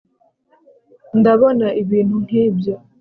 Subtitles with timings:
[1.19, 2.75] ndabona ibintu nkibyo